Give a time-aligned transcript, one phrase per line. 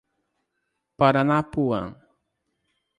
[0.97, 1.85] Paranapuã